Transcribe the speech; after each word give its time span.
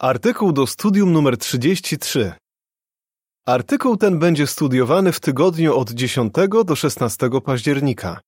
Artykuł 0.00 0.52
do 0.52 0.66
studium 0.66 1.12
numer 1.12 1.38
33. 1.38 2.32
Artykuł 3.46 3.96
ten 3.96 4.18
będzie 4.18 4.46
studiowany 4.46 5.12
w 5.12 5.20
tygodniu 5.20 5.78
od 5.78 5.90
10 5.90 6.32
do 6.64 6.76
16 6.76 7.30
października. 7.44 8.20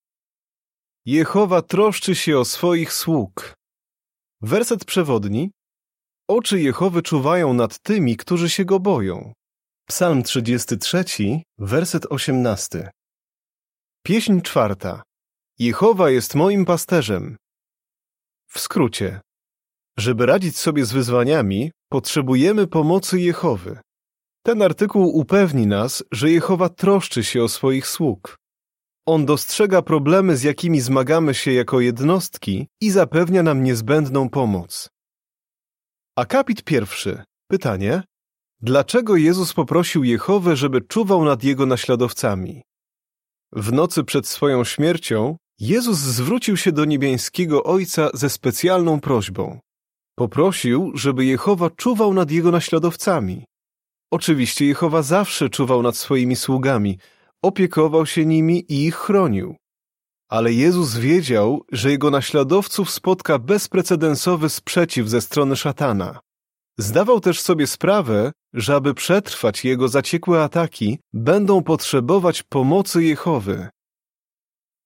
Jehowa 1.06 1.62
troszczy 1.62 2.14
się 2.14 2.38
o 2.38 2.44
swoich 2.44 2.92
sług. 2.92 3.54
Werset 4.40 4.84
przewodni. 4.84 5.50
Oczy 6.28 6.60
Jehowy 6.60 7.02
czuwają 7.02 7.54
nad 7.54 7.78
tymi, 7.78 8.16
którzy 8.16 8.50
się 8.50 8.64
go 8.64 8.80
boją. 8.80 9.32
Psalm 9.88 10.22
33, 10.22 11.04
werset 11.58 12.06
18. 12.06 12.90
Pieśń 14.02 14.40
czwarta. 14.40 15.02
Jehowa 15.58 16.10
jest 16.10 16.34
moim 16.34 16.64
pasterzem. 16.64 17.36
W 18.48 18.60
skrócie. 18.60 19.20
Żeby 19.98 20.26
radzić 20.26 20.58
sobie 20.58 20.84
z 20.84 20.92
wyzwaniami, 20.92 21.70
potrzebujemy 21.88 22.66
pomocy 22.66 23.20
Jehowy. 23.20 23.78
Ten 24.42 24.62
artykuł 24.62 25.16
upewni 25.18 25.66
nas, 25.66 26.04
że 26.12 26.30
Jehowa 26.30 26.68
troszczy 26.68 27.24
się 27.24 27.42
o 27.42 27.48
swoich 27.48 27.86
sług. 27.86 28.36
On 29.06 29.26
dostrzega 29.26 29.82
problemy, 29.82 30.36
z 30.36 30.42
jakimi 30.42 30.80
zmagamy 30.80 31.34
się 31.34 31.52
jako 31.52 31.80
jednostki 31.80 32.68
i 32.80 32.90
zapewnia 32.90 33.42
nam 33.42 33.62
niezbędną 33.62 34.28
pomoc. 34.28 34.88
Akapit 36.16 36.64
pierwszy. 36.64 37.22
Pytanie. 37.50 38.02
Dlaczego 38.60 39.16
Jezus 39.16 39.52
poprosił 39.52 40.04
Jehowę, 40.04 40.56
żeby 40.56 40.80
czuwał 40.80 41.24
nad 41.24 41.44
jego 41.44 41.66
naśladowcami? 41.66 42.62
W 43.52 43.72
nocy 43.72 44.04
przed 44.04 44.28
swoją 44.28 44.64
śmiercią 44.64 45.36
Jezus 45.60 45.98
zwrócił 45.98 46.56
się 46.56 46.72
do 46.72 46.84
niebiańskiego 46.84 47.64
Ojca 47.64 48.10
ze 48.14 48.30
specjalną 48.30 49.00
prośbą. 49.00 49.60
Poprosił, 50.20 50.92
żeby 50.94 51.24
Jehowa 51.24 51.70
czuwał 51.70 52.14
nad 52.14 52.30
jego 52.30 52.50
naśladowcami. 52.50 53.44
Oczywiście 54.10 54.66
Jehowa 54.66 55.02
zawsze 55.02 55.48
czuwał 55.48 55.82
nad 55.82 55.96
swoimi 55.96 56.36
sługami, 56.36 56.98
opiekował 57.42 58.06
się 58.06 58.26
nimi 58.26 58.64
i 58.68 58.84
ich 58.84 58.96
chronił. 58.96 59.56
Ale 60.30 60.52
Jezus 60.52 60.96
wiedział, 60.96 61.64
że 61.72 61.90
jego 61.90 62.10
naśladowców 62.10 62.90
spotka 62.90 63.38
bezprecedensowy 63.38 64.48
sprzeciw 64.48 65.08
ze 65.08 65.20
strony 65.20 65.56
szatana. 65.56 66.20
Zdawał 66.78 67.20
też 67.20 67.40
sobie 67.40 67.66
sprawę, 67.66 68.32
że 68.54 68.74
aby 68.74 68.94
przetrwać 68.94 69.64
jego 69.64 69.88
zaciekłe 69.88 70.42
ataki, 70.42 70.98
będą 71.12 71.62
potrzebować 71.62 72.42
pomocy 72.42 73.04
Jehowy. 73.04 73.68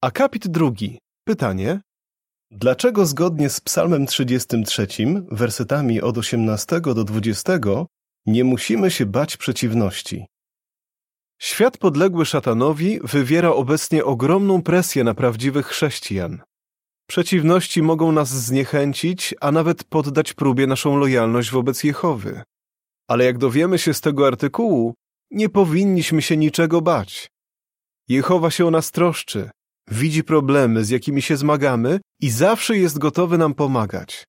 Akapit 0.02 0.48
drugi. 0.48 0.98
Pytanie. 1.24 1.80
Dlaczego 2.50 3.06
zgodnie 3.06 3.50
z 3.50 3.60
Psalmem 3.60 4.06
33, 4.06 4.86
wersetami 5.30 6.00
od 6.00 6.18
18 6.18 6.80
do 6.80 7.04
20, 7.04 7.52
nie 8.26 8.44
musimy 8.44 8.90
się 8.90 9.06
bać 9.06 9.36
przeciwności? 9.36 10.26
Świat 11.40 11.78
podległy 11.78 12.26
szatanowi 12.26 13.00
wywiera 13.04 13.50
obecnie 13.50 14.04
ogromną 14.04 14.62
presję 14.62 15.04
na 15.04 15.14
prawdziwych 15.14 15.66
chrześcijan. 15.66 16.42
Przeciwności 17.06 17.82
mogą 17.82 18.12
nas 18.12 18.28
zniechęcić, 18.28 19.34
a 19.40 19.52
nawet 19.52 19.84
poddać 19.84 20.32
próbie 20.32 20.66
naszą 20.66 20.96
lojalność 20.96 21.50
wobec 21.50 21.84
Jehowy. 21.84 22.42
Ale 23.08 23.24
jak 23.24 23.38
dowiemy 23.38 23.78
się 23.78 23.94
z 23.94 24.00
tego 24.00 24.26
artykułu, 24.26 24.94
nie 25.30 25.48
powinniśmy 25.48 26.22
się 26.22 26.36
niczego 26.36 26.80
bać. 26.80 27.28
Jehowa 28.08 28.50
się 28.50 28.66
o 28.66 28.70
nas 28.70 28.90
troszczy, 28.90 29.50
widzi 29.90 30.24
problemy, 30.24 30.84
z 30.84 30.90
jakimi 30.90 31.22
się 31.22 31.36
zmagamy 31.36 32.00
i 32.20 32.30
zawsze 32.30 32.78
jest 32.78 32.98
gotowy 32.98 33.38
nam 33.38 33.54
pomagać. 33.54 34.24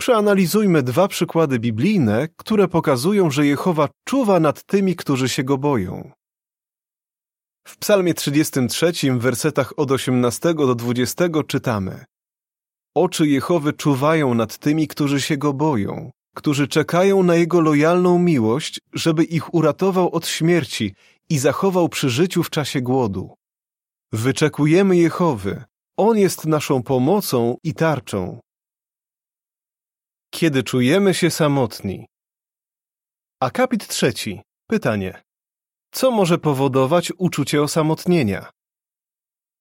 Przeanalizujmy 0.00 0.82
dwa 0.82 1.08
przykłady 1.08 1.58
biblijne, 1.58 2.28
które 2.36 2.68
pokazują, 2.68 3.30
że 3.30 3.46
Jehowa 3.46 3.88
czuwa 4.08 4.40
nad 4.40 4.64
tymi, 4.64 4.96
którzy 4.96 5.28
się 5.28 5.44
go 5.44 5.58
boją. 5.58 6.10
W 7.68 7.76
Psalmie 7.78 8.14
33, 8.14 8.92
w 9.12 9.18
wersetach 9.18 9.72
od 9.76 9.90
18 9.90 10.54
do 10.54 10.74
20 10.74 11.24
czytamy: 11.46 12.04
Oczy 12.94 13.28
Jehowy 13.28 13.72
czuwają 13.72 14.34
nad 14.34 14.58
tymi, 14.58 14.88
którzy 14.88 15.20
się 15.20 15.36
go 15.36 15.52
boją, 15.52 16.10
którzy 16.34 16.68
czekają 16.68 17.22
na 17.22 17.34
jego 17.34 17.60
lojalną 17.60 18.18
miłość, 18.18 18.80
żeby 18.92 19.24
ich 19.24 19.54
uratował 19.54 20.10
od 20.10 20.28
śmierci 20.28 20.94
i 21.28 21.38
zachował 21.38 21.88
przy 21.88 22.10
życiu 22.10 22.42
w 22.42 22.50
czasie 22.50 22.80
głodu. 22.80 23.34
Wyczekujemy 24.12 24.96
Jehowy. 24.96 25.64
On 25.96 26.18
jest 26.18 26.46
naszą 26.46 26.82
pomocą 26.82 27.56
i 27.62 27.74
tarczą. 27.74 28.40
Kiedy 30.30 30.62
czujemy 30.62 31.14
się 31.14 31.30
samotni. 31.30 32.06
Akapit 33.40 33.86
trzeci. 33.86 34.40
Pytanie. 34.68 35.22
Co 35.92 36.10
może 36.10 36.38
powodować 36.38 37.12
uczucie 37.18 37.62
osamotnienia? 37.62 38.50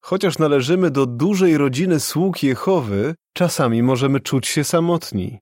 Chociaż 0.03 0.37
należymy 0.37 0.91
do 0.91 1.05
dużej 1.05 1.57
rodziny 1.57 1.99
sług 1.99 2.43
Jehowy, 2.43 3.15
czasami 3.33 3.83
możemy 3.83 4.19
czuć 4.19 4.47
się 4.47 4.63
samotni. 4.63 5.39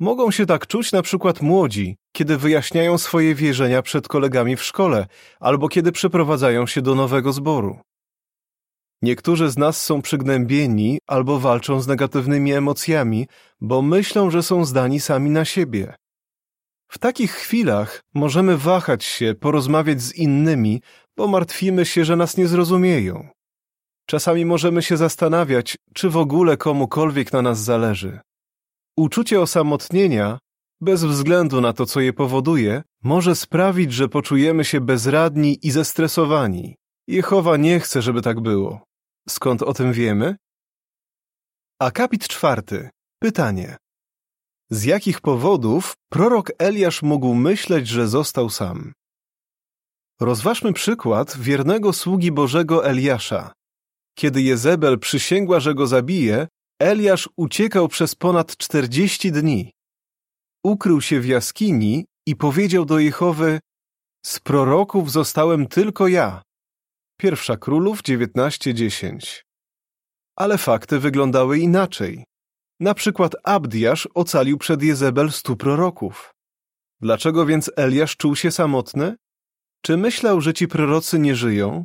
Mogą 0.00 0.30
się 0.30 0.46
tak 0.46 0.66
czuć 0.66 0.92
na 0.92 1.02
przykład 1.02 1.42
młodzi, 1.42 1.96
kiedy 2.12 2.36
wyjaśniają 2.36 2.98
swoje 2.98 3.34
wierzenia 3.34 3.82
przed 3.82 4.08
kolegami 4.08 4.56
w 4.56 4.62
szkole 4.62 5.06
albo 5.40 5.68
kiedy 5.68 5.92
przeprowadzają 5.92 6.66
się 6.66 6.82
do 6.82 6.94
nowego 6.94 7.32
zboru. 7.32 7.78
Niektórzy 9.02 9.50
z 9.50 9.58
nas 9.58 9.82
są 9.82 10.02
przygnębieni 10.02 10.98
albo 11.06 11.38
walczą 11.38 11.80
z 11.80 11.86
negatywnymi 11.86 12.52
emocjami, 12.52 13.26
bo 13.60 13.82
myślą, 13.82 14.30
że 14.30 14.42
są 14.42 14.64
zdani 14.64 15.00
sami 15.00 15.30
na 15.30 15.44
siebie. 15.44 15.94
W 16.88 16.98
takich 16.98 17.32
chwilach 17.32 18.00
możemy 18.14 18.56
wahać 18.56 19.04
się, 19.04 19.34
porozmawiać 19.40 20.02
z 20.02 20.14
innymi, 20.14 20.82
bo 21.16 21.28
martwimy 21.28 21.86
się, 21.86 22.04
że 22.04 22.16
nas 22.16 22.36
nie 22.36 22.46
zrozumieją. 22.46 23.28
Czasami 24.06 24.44
możemy 24.44 24.82
się 24.82 24.96
zastanawiać, 24.96 25.76
czy 25.94 26.10
w 26.10 26.16
ogóle 26.16 26.56
komukolwiek 26.56 27.32
na 27.32 27.42
nas 27.42 27.60
zależy. 27.60 28.20
Uczucie 28.96 29.40
osamotnienia, 29.40 30.38
bez 30.80 31.04
względu 31.04 31.60
na 31.60 31.72
to, 31.72 31.86
co 31.86 32.00
je 32.00 32.12
powoduje, 32.12 32.82
może 33.02 33.34
sprawić, 33.34 33.92
że 33.92 34.08
poczujemy 34.08 34.64
się 34.64 34.80
bezradni 34.80 35.58
i 35.62 35.70
zestresowani. 35.70 36.76
Jehowa 37.08 37.56
nie 37.56 37.80
chce, 37.80 38.02
żeby 38.02 38.22
tak 38.22 38.40
było. 38.40 38.89
Skąd 39.30 39.62
o 39.62 39.74
tym 39.74 39.92
wiemy? 39.92 40.36
Akapit 41.80 42.28
czwarty. 42.28 42.90
Pytanie. 43.22 43.76
Z 44.70 44.84
jakich 44.84 45.20
powodów 45.20 45.94
prorok 46.12 46.50
Eliasz 46.58 47.02
mógł 47.02 47.34
myśleć, 47.34 47.88
że 47.88 48.08
został 48.08 48.50
sam? 48.50 48.92
Rozważmy 50.20 50.72
przykład 50.72 51.36
wiernego 51.38 51.92
sługi 51.92 52.32
Bożego 52.32 52.86
Eliasza. 52.86 53.52
Kiedy 54.18 54.42
Jezebel 54.42 54.98
przysięgła, 54.98 55.60
że 55.60 55.74
go 55.74 55.86
zabije, 55.86 56.48
Eliasz 56.80 57.28
uciekał 57.36 57.88
przez 57.88 58.14
ponad 58.14 58.56
czterdzieści 58.56 59.32
dni. 59.32 59.72
Ukrył 60.64 61.00
się 61.00 61.20
w 61.20 61.26
jaskini 61.26 62.06
i 62.26 62.36
powiedział 62.36 62.84
do 62.84 62.98
Jehowy: 62.98 63.60
Z 64.26 64.40
proroków 64.40 65.10
zostałem 65.10 65.66
tylko 65.66 66.08
ja. 66.08 66.42
Pierwsza 67.20 67.56
Królów 67.56 68.02
19:10. 68.02 69.44
Ale 70.36 70.58
fakty 70.58 70.98
wyglądały 70.98 71.58
inaczej. 71.58 72.24
Na 72.80 72.94
przykład 72.94 73.36
Abdiasz 73.44 74.08
ocalił 74.14 74.58
przed 74.58 74.82
Jezebel 74.82 75.32
stu 75.32 75.56
proroków. 75.56 76.34
Dlaczego 77.00 77.46
więc 77.46 77.70
Eliasz 77.76 78.16
czuł 78.16 78.36
się 78.36 78.50
samotny? 78.50 79.16
Czy 79.82 79.96
myślał, 79.96 80.40
że 80.40 80.54
ci 80.54 80.68
prorocy 80.68 81.18
nie 81.18 81.34
żyją? 81.34 81.84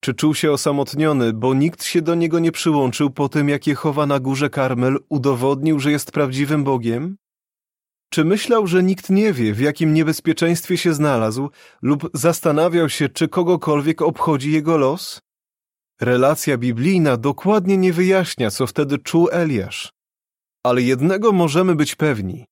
Czy 0.00 0.14
czuł 0.14 0.34
się 0.34 0.52
osamotniony, 0.52 1.32
bo 1.32 1.54
nikt 1.54 1.84
się 1.84 2.02
do 2.02 2.14
niego 2.14 2.38
nie 2.38 2.52
przyłączył 2.52 3.10
po 3.10 3.28
tym, 3.28 3.48
jak 3.48 3.66
Jehowa 3.66 4.06
na 4.06 4.20
górze 4.20 4.50
Karmel 4.50 4.98
udowodnił, 5.08 5.80
że 5.80 5.90
jest 5.90 6.12
prawdziwym 6.12 6.64
Bogiem? 6.64 7.16
Czy 8.12 8.24
myślał, 8.24 8.66
że 8.66 8.82
nikt 8.82 9.10
nie 9.10 9.32
wie, 9.32 9.54
w 9.54 9.60
jakim 9.60 9.94
niebezpieczeństwie 9.94 10.78
się 10.78 10.94
znalazł, 10.94 11.50
lub 11.82 12.10
zastanawiał 12.14 12.88
się, 12.88 13.08
czy 13.08 13.28
kogokolwiek 13.28 14.02
obchodzi 14.02 14.52
jego 14.52 14.76
los? 14.76 15.20
Relacja 16.00 16.58
biblijna 16.58 17.16
dokładnie 17.16 17.76
nie 17.76 17.92
wyjaśnia, 17.92 18.50
co 18.50 18.66
wtedy 18.66 18.98
czuł 18.98 19.28
Eliasz. 19.30 19.92
Ale 20.66 20.82
jednego 20.82 21.32
możemy 21.32 21.74
być 21.74 21.94
pewni. 21.94 22.44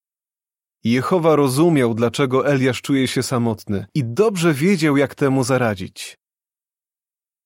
Jehowa 0.84 1.36
rozumiał, 1.36 1.94
dlaczego 1.94 2.48
Eliasz 2.48 2.82
czuje 2.82 3.08
się 3.08 3.22
samotny 3.22 3.86
i 3.94 4.04
dobrze 4.04 4.54
wiedział, 4.54 4.96
jak 4.96 5.14
temu 5.14 5.44
zaradzić. 5.44 6.16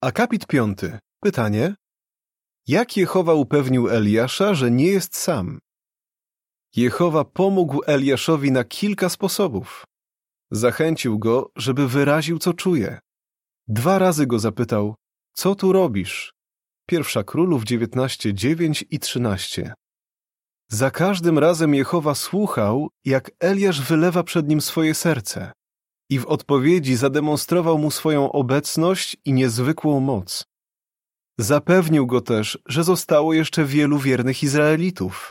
Akapit 0.01 0.47
piąty. 0.47 0.99
Pytanie. 1.21 1.75
Jak 2.67 2.97
Jehowa 2.97 3.35
upewnił 3.35 3.89
Eliasza, 3.89 4.55
że 4.55 4.71
nie 4.71 4.87
jest 4.87 5.17
sam? 5.17 5.59
Jehowa 6.77 7.25
pomógł 7.25 7.81
Eliaszowi 7.87 8.53
na 8.53 8.65
kilka 8.65 9.09
sposobów. 9.09 9.85
Zachęcił 10.51 11.19
go, 11.19 11.51
żeby 11.57 11.89
wyraził, 11.89 12.39
co 12.39 12.53
czuje. 12.53 12.99
Dwa 13.69 13.99
razy 13.99 14.27
go 14.27 14.39
zapytał, 14.39 14.95
co 15.35 15.55
tu 15.55 15.73
robisz? 15.73 16.33
Pierwsza 16.87 17.25
Królów 17.25 17.65
19:9 17.65 18.85
i 18.91 18.99
13. 18.99 19.75
Za 20.71 20.91
każdym 20.91 21.39
razem 21.39 21.75
Jehowa 21.75 22.15
słuchał, 22.15 22.89
jak 23.05 23.31
Eliasz 23.41 23.81
wylewa 23.81 24.23
przed 24.23 24.49
nim 24.49 24.61
swoje 24.61 24.95
serce 24.95 25.53
i 26.11 26.19
w 26.19 26.27
odpowiedzi 26.27 26.97
zademonstrował 26.97 27.79
mu 27.79 27.91
swoją 27.91 28.33
obecność 28.33 29.17
i 29.25 29.33
niezwykłą 29.33 30.01
moc. 30.01 30.45
Zapewnił 31.39 32.07
go 32.07 32.21
też, 32.21 32.59
że 32.67 32.85
zostało 32.85 33.35
jeszcze 33.35 33.65
wielu 33.65 33.99
wiernych 33.99 34.43
Izraelitów. 34.43 35.31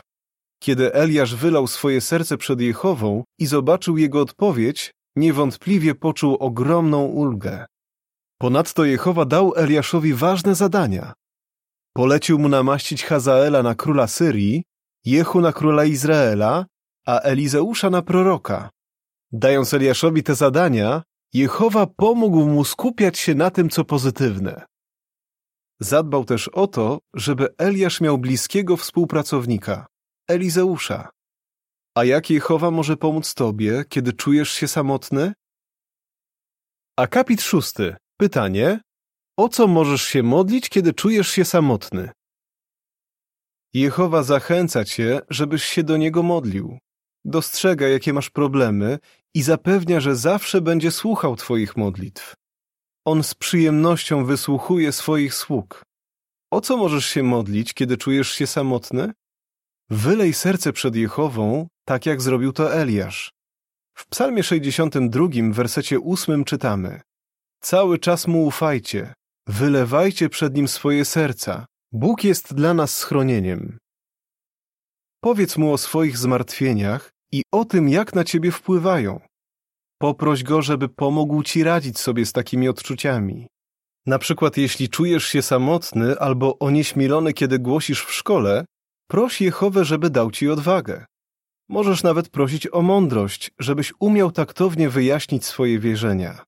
Kiedy 0.64 0.94
Eliasz 0.94 1.34
wylał 1.34 1.66
swoje 1.66 2.00
serce 2.00 2.36
przed 2.36 2.60
Jehową 2.60 3.24
i 3.38 3.46
zobaczył 3.46 3.98
jego 3.98 4.20
odpowiedź, 4.20 4.94
niewątpliwie 5.16 5.94
poczuł 5.94 6.34
ogromną 6.34 7.04
ulgę. 7.04 7.66
Ponadto 8.38 8.84
Jehowa 8.84 9.24
dał 9.24 9.54
Eliaszowi 9.56 10.14
ważne 10.14 10.54
zadania. 10.54 11.12
Polecił 11.92 12.38
mu 12.38 12.48
namaścić 12.48 13.04
Hazaela 13.04 13.62
na 13.62 13.74
króla 13.74 14.06
Syrii, 14.06 14.62
Jehu 15.04 15.40
na 15.40 15.52
króla 15.52 15.84
Izraela, 15.84 16.66
a 17.06 17.18
Elizeusza 17.20 17.90
na 17.90 18.02
proroka. 18.02 18.70
Dając 19.32 19.74
Eliaszowi 19.74 20.22
te 20.22 20.34
zadania, 20.34 21.02
Jehowa 21.32 21.86
pomógł 21.86 22.44
mu 22.46 22.64
skupiać 22.64 23.18
się 23.18 23.34
na 23.34 23.50
tym, 23.50 23.68
co 23.70 23.84
pozytywne. 23.84 24.66
Zadbał 25.80 26.24
też 26.24 26.48
o 26.48 26.66
to, 26.66 26.98
żeby 27.14 27.48
Eliasz 27.58 28.00
miał 28.00 28.18
bliskiego 28.18 28.76
współpracownika, 28.76 29.86
Elizeusza. 30.28 31.10
A 31.96 32.04
jak 32.04 32.30
Jehowa 32.30 32.70
może 32.70 32.96
pomóc 32.96 33.34
tobie, 33.34 33.84
kiedy 33.88 34.12
czujesz 34.12 34.50
się 34.50 34.68
samotny? 34.68 35.32
Akapit 36.98 37.42
szósty. 37.42 37.96
Pytanie. 38.16 38.80
O 39.38 39.48
co 39.48 39.66
możesz 39.66 40.02
się 40.02 40.22
modlić, 40.22 40.68
kiedy 40.68 40.92
czujesz 40.92 41.28
się 41.28 41.44
samotny? 41.44 42.10
Jehowa 43.74 44.22
zachęca 44.22 44.84
cię, 44.84 45.20
żebyś 45.30 45.64
się 45.64 45.82
do 45.82 45.96
Niego 45.96 46.22
modlił. 46.22 46.78
Dostrzega, 47.24 47.88
jakie 47.88 48.12
masz 48.12 48.30
problemy 48.30 48.98
i 49.34 49.42
zapewnia, 49.42 50.00
że 50.00 50.16
zawsze 50.16 50.60
będzie 50.60 50.90
słuchał 50.90 51.36
twoich 51.36 51.76
modlitw. 51.76 52.34
On 53.06 53.22
z 53.22 53.34
przyjemnością 53.34 54.24
wysłuchuje 54.24 54.92
swoich 54.92 55.34
sług. 55.34 55.82
O 56.52 56.60
co 56.60 56.76
możesz 56.76 57.06
się 57.06 57.22
modlić, 57.22 57.74
kiedy 57.74 57.96
czujesz 57.96 58.32
się 58.32 58.46
samotny? 58.46 59.12
Wylej 59.90 60.32
serce 60.34 60.72
przed 60.72 60.96
Jehową, 60.96 61.68
tak 61.84 62.06
jak 62.06 62.22
zrobił 62.22 62.52
to 62.52 62.74
Eliasz. 62.74 63.32
W 63.96 64.06
psalmie 64.06 64.42
62, 64.42 65.26
w 65.26 65.54
wersecie 65.54 65.98
8 66.04 66.44
czytamy 66.44 67.00
Cały 67.60 67.98
czas 67.98 68.26
Mu 68.26 68.46
ufajcie, 68.46 69.14
wylewajcie 69.46 70.28
przed 70.28 70.54
Nim 70.54 70.68
swoje 70.68 71.04
serca. 71.04 71.66
Bóg 71.92 72.24
jest 72.24 72.54
dla 72.54 72.74
nas 72.74 72.96
schronieniem. 72.96 73.78
Powiedz 75.20 75.56
Mu 75.56 75.72
o 75.72 75.78
swoich 75.78 76.18
zmartwieniach 76.18 77.10
i 77.32 77.42
o 77.52 77.64
tym, 77.64 77.88
jak 77.88 78.14
na 78.14 78.24
Ciebie 78.24 78.50
wpływają. 78.50 79.20
Poproś 79.98 80.42
Go, 80.42 80.62
żeby 80.62 80.88
pomógł 80.88 81.42
Ci 81.42 81.64
radzić 81.64 81.98
sobie 81.98 82.26
z 82.26 82.32
takimi 82.32 82.68
odczuciami. 82.68 83.46
Na 84.06 84.18
przykład 84.18 84.56
jeśli 84.56 84.88
czujesz 84.88 85.24
się 85.24 85.42
samotny 85.42 86.18
albo 86.18 86.58
onieśmielony, 86.58 87.32
kiedy 87.32 87.58
głosisz 87.58 88.04
w 88.04 88.12
szkole, 88.12 88.64
proś 89.06 89.40
Jehowę, 89.40 89.84
żeby 89.84 90.10
dał 90.10 90.30
Ci 90.30 90.50
odwagę. 90.50 91.04
Możesz 91.68 92.02
nawet 92.02 92.28
prosić 92.28 92.68
o 92.72 92.82
mądrość, 92.82 93.50
żebyś 93.58 93.92
umiał 93.98 94.32
taktownie 94.32 94.88
wyjaśnić 94.88 95.44
swoje 95.44 95.78
wierzenia. 95.78 96.44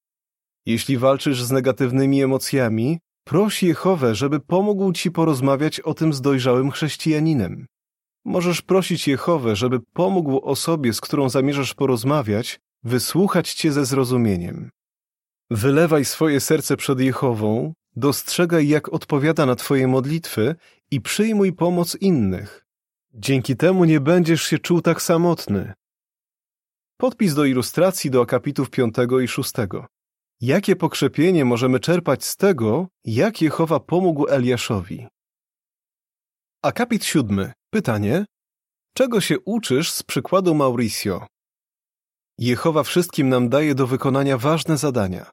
Jeśli 0.67 0.99
walczysz 0.99 1.43
z 1.43 1.51
negatywnymi 1.51 2.23
emocjami, 2.23 2.99
proś 3.25 3.63
Jehowę, 3.63 4.15
żeby 4.15 4.41
pomógł 4.41 4.93
Ci 4.93 5.11
porozmawiać 5.11 5.81
o 5.81 5.95
tym 5.95 6.13
z 6.13 6.21
dojrzałym 6.21 6.71
chrześcijaninem. 6.71 7.67
Możesz 8.25 8.63
prosić 8.63 9.09
Jehowę, 9.09 9.57
żeby 9.57 9.81
pomógł 9.81 10.41
osobie, 10.41 10.93
z 10.93 11.01
którą 11.01 11.29
zamierzasz 11.29 11.75
porozmawiać, 11.75 12.61
wysłuchać 12.85 13.55
Cię 13.55 13.73
ze 13.73 13.85
zrozumieniem. 13.87 14.71
Wylewaj 15.51 16.05
swoje 16.05 16.41
serce 16.41 16.77
przed 16.77 17.01
Jehową, 17.01 17.73
dostrzegaj, 17.97 18.69
jak 18.69 18.89
odpowiada 18.93 19.47
na 19.47 19.55
Twoje 19.55 19.89
modlitwy 19.89 20.55
i 20.91 21.01
przyjmuj 21.01 21.53
pomoc 21.53 21.97
innych. 22.01 22.67
Dzięki 23.15 23.57
temu 23.57 23.85
nie 23.85 24.01
będziesz 24.01 24.43
się 24.43 24.59
czuł 24.59 24.81
tak 24.81 25.03
samotny. 25.03 25.73
Podpis 26.97 27.35
do 27.35 27.45
ilustracji 27.45 28.11
do 28.11 28.23
akapitów 28.23 28.71
5 28.71 28.95
i 29.25 29.29
6. 29.29 29.53
Jakie 30.41 30.77
pokrzepienie 30.77 31.45
możemy 31.45 31.81
czerpać 31.81 32.25
z 32.25 32.37
tego, 32.37 32.89
jak 33.05 33.43
Jehowa 33.43 33.81
pomógł 33.81 34.29
Eliaszowi? 34.29 35.07
Akapit 36.63 37.05
7. 37.05 37.53
Pytanie. 37.71 38.25
Czego 38.95 39.21
się 39.21 39.41
uczysz 39.41 39.91
z 39.93 40.03
przykładu 40.03 40.55
Mauricio? 40.55 41.27
Jehowa 42.39 42.83
wszystkim 42.83 43.29
nam 43.29 43.49
daje 43.49 43.75
do 43.75 43.87
wykonania 43.87 44.39
ważne 44.39 44.77
zadania. 44.77 45.31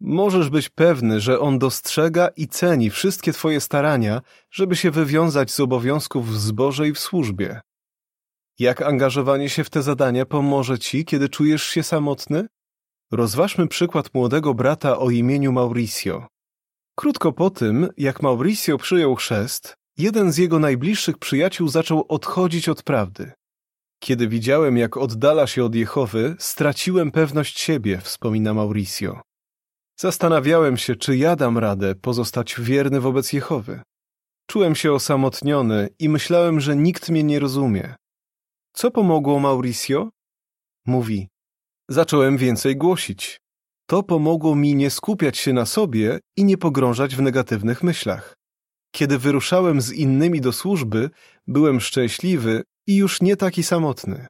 Możesz 0.00 0.50
być 0.50 0.68
pewny, 0.68 1.20
że 1.20 1.40
On 1.40 1.58
dostrzega 1.58 2.28
i 2.28 2.48
ceni 2.48 2.90
wszystkie 2.90 3.32
Twoje 3.32 3.60
starania, 3.60 4.20
żeby 4.50 4.76
się 4.76 4.90
wywiązać 4.90 5.50
z 5.50 5.60
obowiązków 5.60 6.28
w 6.28 6.38
zborze 6.38 6.88
i 6.88 6.92
w 6.92 6.98
służbie. 6.98 7.60
Jak 8.58 8.82
angażowanie 8.82 9.48
się 9.48 9.64
w 9.64 9.70
te 9.70 9.82
zadania 9.82 10.26
pomoże 10.26 10.78
Ci, 10.78 11.04
kiedy 11.04 11.28
czujesz 11.28 11.62
się 11.62 11.82
samotny? 11.82 12.46
Rozważmy 13.12 13.68
przykład 13.68 14.14
młodego 14.14 14.54
brata 14.54 14.98
o 14.98 15.10
imieniu 15.10 15.52
Mauricio. 15.52 16.26
Krótko 16.94 17.32
po 17.32 17.50
tym, 17.50 17.88
jak 17.96 18.22
Mauricio 18.22 18.78
przyjął 18.78 19.14
chrzest, 19.14 19.74
jeden 19.98 20.32
z 20.32 20.36
jego 20.36 20.58
najbliższych 20.58 21.18
przyjaciół 21.18 21.68
zaczął 21.68 22.04
odchodzić 22.08 22.68
od 22.68 22.82
prawdy. 22.82 23.32
Kiedy 24.02 24.28
widziałem, 24.28 24.76
jak 24.76 24.96
oddala 24.96 25.46
się 25.46 25.64
od 25.64 25.74
Jehowy, 25.74 26.36
straciłem 26.38 27.10
pewność 27.10 27.60
siebie, 27.60 28.00
wspomina 28.00 28.54
Mauricio. 28.54 29.20
Zastanawiałem 30.00 30.76
się, 30.76 30.96
czy 30.96 31.16
ja 31.16 31.36
dam 31.36 31.58
radę 31.58 31.94
pozostać 31.94 32.54
wierny 32.60 33.00
wobec 33.00 33.32
Jehowy. 33.32 33.82
Czułem 34.46 34.74
się 34.74 34.92
osamotniony 34.92 35.88
i 35.98 36.08
myślałem, 36.08 36.60
że 36.60 36.76
nikt 36.76 37.08
mnie 37.08 37.22
nie 37.22 37.38
rozumie. 37.38 37.94
Co 38.72 38.90
pomogło 38.90 39.40
Mauricio? 39.40 40.10
Mówi, 40.86 41.28
zacząłem 41.88 42.36
więcej 42.36 42.76
głosić. 42.76 43.40
To 43.86 44.02
pomogło 44.02 44.54
mi 44.54 44.74
nie 44.74 44.90
skupiać 44.90 45.38
się 45.38 45.52
na 45.52 45.66
sobie 45.66 46.18
i 46.36 46.44
nie 46.44 46.58
pogrążać 46.58 47.16
w 47.16 47.22
negatywnych 47.22 47.82
myślach. 47.82 48.34
Kiedy 48.94 49.18
wyruszałem 49.18 49.80
z 49.80 49.92
innymi 49.92 50.40
do 50.40 50.52
służby, 50.52 51.10
byłem 51.46 51.80
szczęśliwy 51.80 52.62
i 52.86 52.96
już 52.96 53.22
nie 53.22 53.36
taki 53.36 53.62
samotny. 53.62 54.26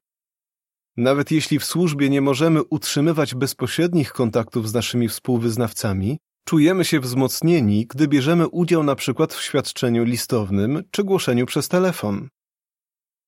Nawet 0.99 1.31
jeśli 1.31 1.59
w 1.59 1.65
służbie 1.65 2.11
nie 2.11 2.21
możemy 2.21 2.63
utrzymywać 2.63 3.35
bezpośrednich 3.35 4.13
kontaktów 4.13 4.69
z 4.69 4.75
naszymi 4.75 5.09
współwyznawcami, 5.09 6.19
czujemy 6.45 6.85
się 6.85 7.01
wzmocnieni, 7.01 7.87
gdy 7.87 8.09
bierzemy 8.09 8.49
udział 8.49 8.83
na 8.83 8.95
przykład 8.95 9.35
w 9.35 9.43
świadczeniu 9.43 10.05
listownym 10.05 10.83
czy 10.91 11.05
głoszeniu 11.05 11.47
przez 11.47 11.69
telefon. 11.69 12.29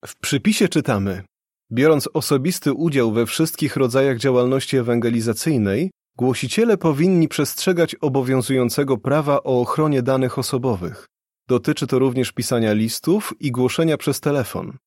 W 0.05 0.15
przypisie 0.15 0.67
czytamy 0.67 1.23
Biorąc 1.71 2.09
osobisty 2.13 2.73
udział 2.73 3.11
we 3.11 3.25
wszystkich 3.25 3.75
rodzajach 3.75 4.17
działalności 4.17 4.77
ewangelizacyjnej, 4.77 5.91
głosiciele 6.17 6.77
powinni 6.77 7.27
przestrzegać 7.27 7.95
obowiązującego 7.95 8.97
prawa 8.97 9.43
o 9.43 9.61
ochronie 9.61 10.01
danych 10.01 10.37
osobowych. 10.37 11.07
Dotyczy 11.47 11.87
to 11.87 11.99
również 11.99 12.31
pisania 12.31 12.73
listów 12.73 13.33
i 13.39 13.51
głoszenia 13.51 13.97
przez 13.97 14.19
telefon. 14.19 14.77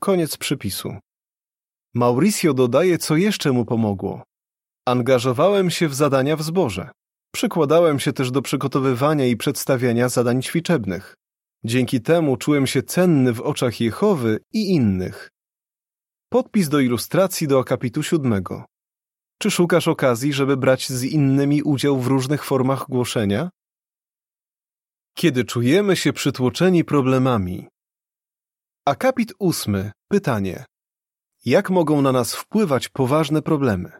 Koniec 0.00 0.36
przypisu. 0.36 0.96
Mauricio 1.94 2.54
dodaje, 2.54 2.98
co 2.98 3.16
jeszcze 3.16 3.52
mu 3.52 3.64
pomogło. 3.64 4.22
Angażowałem 4.86 5.70
się 5.70 5.88
w 5.88 5.94
zadania 5.94 6.36
w 6.36 6.42
zborze. 6.42 6.90
Przykładałem 7.34 7.98
się 8.00 8.12
też 8.12 8.30
do 8.30 8.42
przygotowywania 8.42 9.26
i 9.26 9.36
przedstawiania 9.36 10.08
zadań 10.08 10.42
ćwiczebnych. 10.42 11.14
Dzięki 11.64 12.00
temu 12.00 12.36
czułem 12.36 12.66
się 12.66 12.82
cenny 12.82 13.32
w 13.32 13.40
oczach 13.40 13.80
Jehowy 13.80 14.38
i 14.52 14.74
innych. 14.74 15.30
Podpis 16.28 16.68
do 16.68 16.80
ilustracji 16.80 17.48
do 17.48 17.60
akapitu 17.60 18.02
siódmego. 18.02 18.64
Czy 19.38 19.50
szukasz 19.50 19.88
okazji, 19.88 20.32
żeby 20.32 20.56
brać 20.56 20.88
z 20.88 21.04
innymi 21.04 21.62
udział 21.62 22.00
w 22.00 22.06
różnych 22.06 22.44
formach 22.44 22.84
głoszenia? 22.88 23.50
Kiedy 25.14 25.44
czujemy 25.44 25.96
się 25.96 26.12
przytłoczeni 26.12 26.84
problemami. 26.84 27.68
Akapit 28.86 29.32
ósmy. 29.38 29.92
Pytanie. 30.08 30.64
Jak 31.44 31.70
mogą 31.70 32.02
na 32.02 32.12
nas 32.12 32.34
wpływać 32.34 32.88
poważne 32.88 33.42
problemy? 33.42 33.92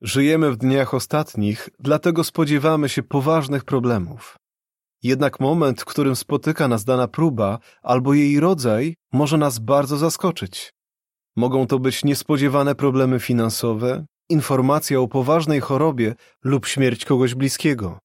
Żyjemy 0.00 0.50
w 0.52 0.56
dniach 0.56 0.94
ostatnich, 0.94 1.68
dlatego 1.78 2.24
spodziewamy 2.24 2.88
się 2.88 3.02
poważnych 3.02 3.64
problemów. 3.64 4.36
Jednak 5.02 5.40
moment, 5.40 5.80
w 5.80 5.84
którym 5.84 6.16
spotyka 6.16 6.68
nas 6.68 6.84
dana 6.84 7.08
próba 7.08 7.58
albo 7.82 8.14
jej 8.14 8.40
rodzaj, 8.40 8.94
może 9.12 9.38
nas 9.38 9.58
bardzo 9.58 9.96
zaskoczyć. 9.96 10.72
Mogą 11.36 11.66
to 11.66 11.78
być 11.78 12.04
niespodziewane 12.04 12.74
problemy 12.74 13.20
finansowe, 13.20 14.06
informacja 14.28 15.00
o 15.00 15.08
poważnej 15.08 15.60
chorobie 15.60 16.14
lub 16.44 16.66
śmierć 16.66 17.04
kogoś 17.04 17.34
bliskiego. 17.34 17.98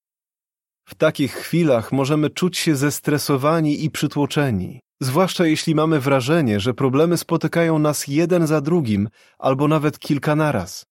W 0.86 0.96
takich 0.96 1.34
chwilach 1.34 1.92
możemy 1.92 2.30
czuć 2.30 2.58
się 2.58 2.76
zestresowani 2.76 3.84
i 3.84 3.92
przytłoczeni, 3.92 4.80
zwłaszcza 5.02 5.46
jeśli 5.46 5.76
mamy 5.76 6.00
wrażenie, 6.00 6.60
że 6.60 6.74
problemy 6.74 7.18
spotykają 7.18 7.80
nas 7.80 8.08
jeden 8.08 8.48
za 8.48 8.62
drugim 8.62 9.10
albo 9.40 9.68
nawet 9.68 10.00
kilka 10.00 10.36
naraz. 10.36 10.86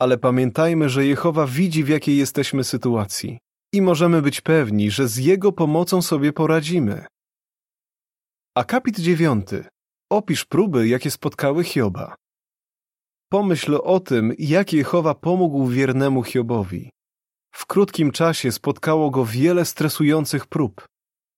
Ale 0.00 0.18
pamiętajmy, 0.18 0.88
że 0.88 1.06
Jehowa 1.06 1.46
widzi, 1.46 1.84
w 1.84 1.88
jakiej 1.88 2.16
jesteśmy 2.16 2.64
sytuacji 2.64 3.38
i 3.72 3.82
możemy 3.82 4.22
być 4.22 4.40
pewni, 4.40 4.90
że 4.90 5.08
z 5.08 5.16
Jego 5.16 5.52
pomocą 5.52 6.02
sobie 6.02 6.32
poradzimy. 6.32 7.06
Akapit 8.56 9.00
dziewiąty. 9.00 9.64
Opisz 10.10 10.44
próby, 10.44 10.88
jakie 10.88 11.10
spotkały 11.10 11.64
Hioba. 11.64 12.14
Pomyśl 13.30 13.78
o 13.82 14.00
tym, 14.00 14.32
jak 14.38 14.72
Jehowa 14.72 15.14
pomógł 15.14 15.66
wiernemu 15.66 16.22
Hiobowi. 16.22 16.90
W 17.54 17.66
krótkim 17.66 18.10
czasie 18.12 18.52
spotkało 18.52 19.10
go 19.10 19.24
wiele 19.24 19.64
stresujących 19.64 20.46
prób. 20.46 20.87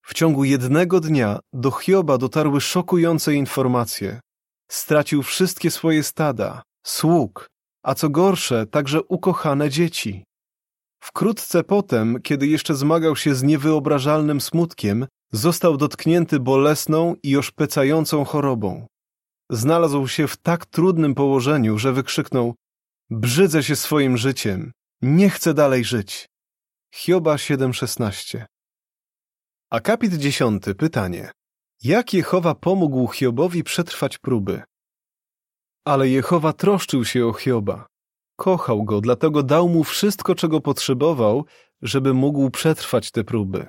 W 0.02 0.14
ciągu 0.14 0.44
jednego 0.44 1.00
dnia 1.00 1.38
do 1.52 1.70
Hioba 1.70 2.18
dotarły 2.18 2.60
szokujące 2.60 3.34
informacje. 3.34 4.20
Stracił 4.70 5.22
wszystkie 5.22 5.70
swoje 5.70 6.02
stada, 6.02 6.62
sług, 6.86 7.46
a 7.82 7.94
co 7.94 8.08
gorsze, 8.08 8.66
także 8.66 9.02
ukochane 9.02 9.70
dzieci. 9.70 10.24
Wkrótce 11.02 11.64
potem, 11.64 12.22
kiedy 12.22 12.46
jeszcze 12.46 12.74
zmagał 12.74 13.16
się 13.16 13.34
z 13.34 13.42
niewyobrażalnym 13.42 14.40
smutkiem, 14.40 15.06
został 15.32 15.76
dotknięty 15.76 16.40
bolesną 16.40 17.14
i 17.22 17.36
oszpecającą 17.36 18.24
chorobą. 18.24 18.86
Znalazł 19.50 20.08
się 20.08 20.28
w 20.28 20.36
tak 20.36 20.66
trudnym 20.66 21.14
położeniu, 21.14 21.78
że 21.78 21.92
wykrzyknął: 21.92 22.54
Brzydzę 23.10 23.62
się 23.62 23.76
swoim 23.76 24.16
życiem, 24.16 24.72
nie 25.02 25.30
chcę 25.30 25.54
dalej 25.54 25.84
żyć. 25.84 26.28
Hioba 26.94 27.34
7:16. 27.34 28.44
Akapit 29.72 30.14
10. 30.14 30.62
Pytanie. 30.78 31.30
Jak 31.82 32.14
Jehowa 32.14 32.54
pomógł 32.54 33.08
Hiobowi 33.08 33.64
przetrwać 33.64 34.18
próby? 34.18 34.62
Ale 35.84 36.08
Jehowa 36.08 36.52
troszczył 36.52 37.04
się 37.04 37.26
o 37.26 37.32
Hioba. 37.32 37.86
Kochał 38.36 38.84
go, 38.84 39.00
dlatego 39.00 39.42
dał 39.42 39.68
mu 39.68 39.84
wszystko, 39.84 40.34
czego 40.34 40.60
potrzebował, 40.60 41.44
żeby 41.82 42.14
mógł 42.14 42.50
przetrwać 42.50 43.10
te 43.10 43.24
próby. 43.24 43.66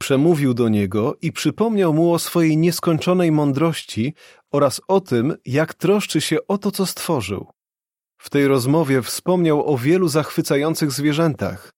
Przemówił 0.00 0.54
do 0.54 0.68
niego 0.68 1.16
i 1.22 1.32
przypomniał 1.32 1.94
mu 1.94 2.12
o 2.12 2.18
swojej 2.18 2.56
nieskończonej 2.56 3.32
mądrości 3.32 4.14
oraz 4.52 4.80
o 4.88 5.00
tym, 5.00 5.36
jak 5.44 5.74
troszczy 5.74 6.20
się 6.20 6.46
o 6.48 6.58
to, 6.58 6.70
co 6.70 6.86
stworzył. 6.86 7.50
W 8.18 8.30
tej 8.30 8.46
rozmowie 8.48 9.02
wspomniał 9.02 9.72
o 9.72 9.78
wielu 9.78 10.08
zachwycających 10.08 10.92
zwierzętach. 10.92 11.75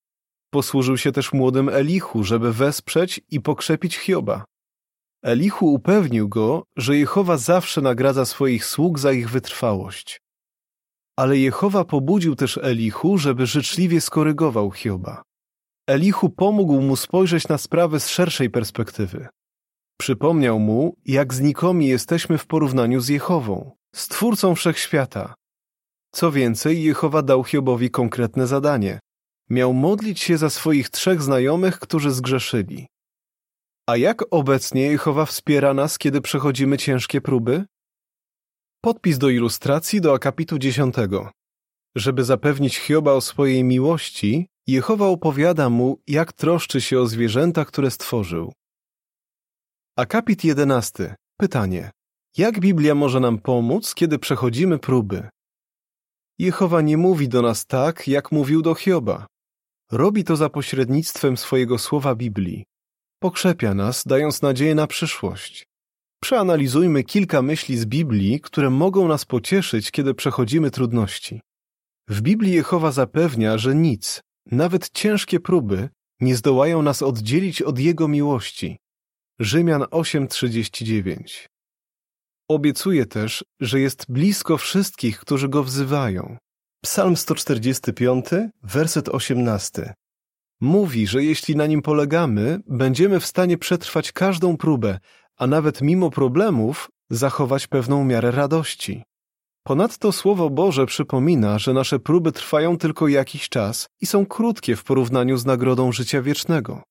Posłużył 0.50 0.96
się 0.96 1.12
też 1.12 1.32
młodym 1.32 1.68
Elichu, 1.68 2.24
żeby 2.24 2.52
wesprzeć 2.52 3.20
i 3.30 3.40
pokrzepić 3.40 3.96
Hioba. 3.96 4.44
Elichu 5.22 5.72
upewnił 5.74 6.28
go, 6.28 6.64
że 6.76 6.96
Jehowa 6.96 7.36
zawsze 7.36 7.80
nagradza 7.80 8.24
swoich 8.24 8.64
sług 8.64 8.98
za 8.98 9.12
ich 9.12 9.30
wytrwałość. 9.30 10.20
Ale 11.16 11.38
Jehowa 11.38 11.84
pobudził 11.84 12.36
też 12.36 12.58
Elichu, 12.62 13.18
żeby 13.18 13.46
życzliwie 13.46 14.00
skorygował 14.00 14.70
Hioba. 14.70 15.22
Elichu 15.88 16.30
pomógł 16.30 16.80
mu 16.80 16.96
spojrzeć 16.96 17.48
na 17.48 17.58
sprawę 17.58 18.00
z 18.00 18.08
szerszej 18.08 18.50
perspektywy. 18.50 19.28
Przypomniał 20.00 20.58
mu, 20.58 20.96
jak 21.04 21.34
znikomi 21.34 21.86
jesteśmy 21.86 22.38
w 22.38 22.46
porównaniu 22.46 23.00
z 23.00 23.08
Jehową, 23.08 23.72
Stwórcą 23.94 24.54
Wszechświata. 24.54 25.34
Co 26.12 26.32
więcej, 26.32 26.82
Jehowa 26.82 27.22
dał 27.22 27.44
Hiobowi 27.44 27.90
konkretne 27.90 28.46
zadanie. 28.46 28.98
Miał 29.50 29.74
modlić 29.74 30.20
się 30.20 30.38
za 30.38 30.50
swoich 30.50 30.90
trzech 30.90 31.22
znajomych, 31.22 31.78
którzy 31.78 32.10
zgrzeszyli. 32.10 32.86
A 33.88 33.96
jak 33.96 34.22
obecnie 34.30 34.82
Jehowa 34.82 35.24
wspiera 35.24 35.74
nas, 35.74 35.98
kiedy 35.98 36.20
przechodzimy 36.20 36.78
ciężkie 36.78 37.20
próby? 37.20 37.64
Podpis 38.80 39.18
do 39.18 39.28
ilustracji 39.28 40.00
do 40.00 40.14
akapitu 40.14 40.58
dziesiątego. 40.58 41.30
Żeby 41.96 42.24
zapewnić 42.24 42.78
Hioba 42.78 43.12
o 43.12 43.20
swojej 43.20 43.64
miłości, 43.64 44.46
Jehowa 44.66 45.06
opowiada 45.06 45.70
mu, 45.70 46.00
jak 46.06 46.32
troszczy 46.32 46.80
się 46.80 47.00
o 47.00 47.06
zwierzęta, 47.06 47.64
które 47.64 47.90
stworzył. 47.90 48.52
Akapit 49.96 50.44
jedenasty. 50.44 51.14
Pytanie. 51.40 51.90
Jak 52.36 52.60
Biblia 52.60 52.94
może 52.94 53.20
nam 53.20 53.38
pomóc, 53.38 53.94
kiedy 53.94 54.18
przechodzimy 54.18 54.78
próby? 54.78 55.28
Jehowa 56.38 56.80
nie 56.80 56.96
mówi 56.96 57.28
do 57.28 57.42
nas 57.42 57.66
tak, 57.66 58.08
jak 58.08 58.32
mówił 58.32 58.62
do 58.62 58.74
Hioba. 58.74 59.26
Robi 59.92 60.24
to 60.24 60.36
za 60.36 60.48
pośrednictwem 60.48 61.36
swojego 61.36 61.78
słowa 61.78 62.14
Biblii. 62.14 62.64
Pokrzepia 63.22 63.74
nas, 63.74 64.04
dając 64.06 64.42
nadzieję 64.42 64.74
na 64.74 64.86
przyszłość. 64.86 65.66
Przeanalizujmy 66.22 67.04
kilka 67.04 67.42
myśli 67.42 67.76
z 67.76 67.86
Biblii, 67.86 68.40
które 68.40 68.70
mogą 68.70 69.08
nas 69.08 69.24
pocieszyć, 69.24 69.90
kiedy 69.90 70.14
przechodzimy 70.14 70.70
trudności. 70.70 71.40
W 72.08 72.20
Biblii 72.20 72.52
Jehowa 72.52 72.92
zapewnia, 72.92 73.58
że 73.58 73.74
nic, 73.74 74.20
nawet 74.46 74.90
ciężkie 74.90 75.40
próby, 75.40 75.88
nie 76.20 76.36
zdołają 76.36 76.82
nas 76.82 77.02
oddzielić 77.02 77.62
od 77.62 77.78
Jego 77.78 78.08
miłości. 78.08 78.76
Rzymian 79.40 79.82
8:39. 79.82 81.46
Obiecuje 82.48 83.06
też, 83.06 83.44
że 83.60 83.80
jest 83.80 84.06
blisko 84.08 84.56
wszystkich, 84.58 85.20
którzy 85.20 85.48
Go 85.48 85.64
wzywają. 85.64 86.36
Psalm 86.82 87.16
145, 87.16 88.24
werset 88.62 89.08
18. 89.08 89.94
Mówi, 90.60 91.06
że 91.06 91.24
jeśli 91.24 91.56
na 91.56 91.66
nim 91.66 91.82
polegamy, 91.82 92.60
będziemy 92.66 93.20
w 93.20 93.26
stanie 93.26 93.58
przetrwać 93.58 94.12
każdą 94.12 94.56
próbę, 94.56 94.98
a 95.36 95.46
nawet 95.46 95.82
mimo 95.82 96.10
problemów 96.10 96.90
zachować 97.10 97.66
pewną 97.66 98.04
miarę 98.04 98.30
radości. 98.30 99.02
Ponadto 99.62 100.12
Słowo 100.12 100.50
Boże 100.50 100.86
przypomina, 100.86 101.58
że 101.58 101.72
nasze 101.72 101.98
próby 101.98 102.32
trwają 102.32 102.78
tylko 102.78 103.08
jakiś 103.08 103.48
czas 103.48 103.88
i 104.00 104.06
są 104.06 104.26
krótkie 104.26 104.76
w 104.76 104.84
porównaniu 104.84 105.36
z 105.36 105.46
nagrodą 105.46 105.92
życia 105.92 106.22
wiecznego. 106.22 106.82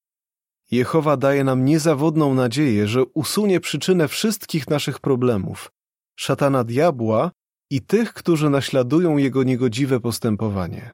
Jehowa 0.71 1.17
daje 1.17 1.43
nam 1.43 1.65
niezawodną 1.65 2.33
nadzieję, 2.33 2.87
że 2.87 3.03
usunie 3.05 3.59
przyczynę 3.59 4.07
wszystkich 4.07 4.69
naszych 4.69 4.99
problemów, 4.99 5.71
szatana 6.15 6.63
diabła 6.63 7.31
i 7.69 7.81
tych, 7.81 8.13
którzy 8.13 8.49
naśladują 8.49 9.17
jego 9.17 9.43
niegodziwe 9.43 9.99
postępowanie. 9.99 10.91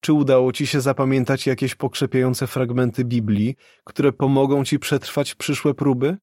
Czy 0.00 0.12
udało 0.12 0.52
ci 0.52 0.66
się 0.66 0.80
zapamiętać 0.80 1.46
jakieś 1.46 1.74
pokrzepiające 1.74 2.46
fragmenty 2.46 3.04
Biblii, 3.04 3.56
które 3.84 4.12
pomogą 4.12 4.64
ci 4.64 4.78
przetrwać 4.78 5.34
przyszłe 5.34 5.74
próby? 5.74 6.16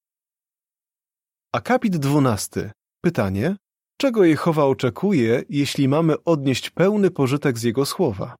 Akapit 1.53 1.97
12. 1.97 2.71
Pytanie: 3.01 3.55
Czego 3.97 4.23
Jehowa 4.23 4.65
oczekuje, 4.65 5.43
jeśli 5.49 5.87
mamy 5.87 6.23
odnieść 6.23 6.69
pełny 6.69 7.11
pożytek 7.11 7.57
z 7.57 7.63
Jego 7.63 7.85
słowa? 7.85 8.35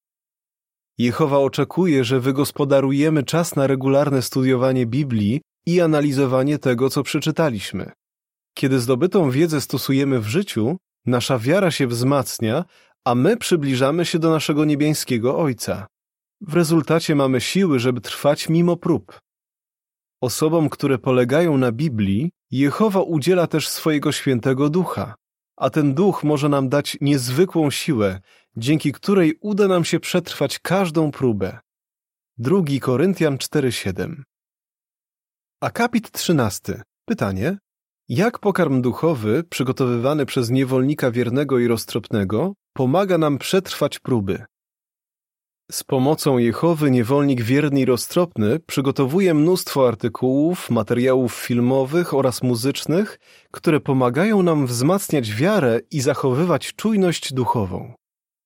Jehowa 0.98 1.38
oczekuje, 1.38 2.04
że 2.04 2.20
wygospodarujemy 2.20 3.24
czas 3.24 3.56
na 3.56 3.68
regularne 3.68 4.22
studiowanie 4.22 4.86
Biblii 4.86 5.42
i 5.66 5.82
analizowanie 5.82 6.60
tego, 6.60 6.90
co 6.90 7.04
przeczytaliśmy. 7.04 7.92
Kiedy 8.54 8.80
zdobytą 8.80 9.32
wiedzę 9.32 9.62
stosujemy 9.62 10.20
w 10.20 10.28
życiu, 10.28 10.78
nasza 11.06 11.40
wiara 11.40 11.72
się 11.72 11.88
wzmacnia, 11.88 12.66
a 13.06 13.16
my 13.16 13.38
przybliżamy 13.38 14.06
się 14.06 14.20
do 14.20 14.30
naszego 14.30 14.66
niebiańskiego 14.66 15.38
Ojca. 15.38 15.88
W 16.42 16.54
rezultacie 16.54 17.16
mamy 17.16 17.42
siły, 17.42 17.80
żeby 17.80 18.02
trwać 18.02 18.50
mimo 18.50 18.78
prób. 18.78 19.20
Osobom, 20.22 20.70
które 20.70 20.98
polegają 20.98 21.58
na 21.58 21.72
Biblii, 21.72 22.32
Jehowa 22.52 23.02
udziela 23.02 23.48
też 23.48 23.68
swojego 23.70 24.12
świętego 24.12 24.70
ducha, 24.70 25.16
a 25.58 25.70
ten 25.70 25.94
duch 25.94 26.24
może 26.24 26.50
nam 26.50 26.70
dać 26.70 26.98
niezwykłą 27.02 27.72
siłę, 27.72 28.20
dzięki 28.58 28.92
której 28.92 29.38
uda 29.42 29.68
nam 29.68 29.86
się 29.86 30.00
przetrwać 30.00 30.60
każdą 30.60 31.12
próbę. 31.12 31.60
Drugi 32.38 32.80
Koryntian 32.80 33.38
4:7. 33.38 34.24
Akapit 35.62 36.12
13. 36.12 36.82
Pytanie: 37.06 37.58
Jak 38.10 38.40
pokarm 38.40 38.82
duchowy, 38.82 39.44
przygotowywany 39.50 40.26
przez 40.26 40.50
niewolnika 40.50 41.12
wiernego 41.12 41.60
i 41.60 41.68
roztropnego, 41.68 42.54
pomaga 42.74 43.18
nam 43.18 43.38
przetrwać 43.38 44.00
próby? 44.00 44.46
Z 45.72 45.84
pomocą 45.84 46.38
Jehowy 46.38 46.92
niewolnik 46.92 47.42
wierny 47.42 47.80
i 47.80 47.86
roztropny 47.86 48.60
przygotowuje 48.60 49.34
mnóstwo 49.34 49.88
artykułów, 49.88 50.70
materiałów 50.70 51.34
filmowych 51.34 52.14
oraz 52.14 52.44
muzycznych, 52.44 53.20
które 53.52 53.80
pomagają 53.80 54.44
nam 54.44 54.68
wzmacniać 54.68 55.34
wiarę 55.34 55.80
i 55.92 56.02
zachowywać 56.02 56.74
czujność 56.76 57.34
duchową. 57.34 57.94